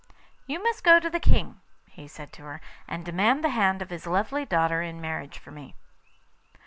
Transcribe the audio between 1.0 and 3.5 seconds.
the King,' he said to her, 'and demand the